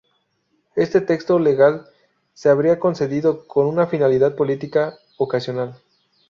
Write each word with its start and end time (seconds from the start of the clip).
Este 0.75 0.99
texto 1.01 1.37
legal 1.37 1.85
se 2.33 2.49
habría 2.49 2.79
concedido 2.79 3.45
con 3.45 3.67
una 3.67 3.85
finalidad 3.85 4.35
política 4.35 4.97
ocasional. 5.19 5.77